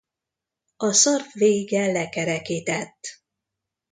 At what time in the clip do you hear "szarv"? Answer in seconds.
0.93-1.25